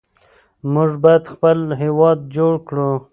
[0.73, 2.91] موږ باید خپل هېواد جوړ کړو.